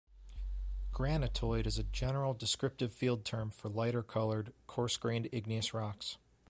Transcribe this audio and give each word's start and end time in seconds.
Granitoid 0.91 1.67
is 1.67 1.77
a 1.77 1.83
general, 1.83 2.33
descriptive 2.33 2.91
field 2.91 3.23
term 3.23 3.51
for 3.51 3.69
lighter-colored, 3.69 4.51
coarse-grained 4.65 5.29
igneous 5.31 5.75
rocks. 5.75 6.17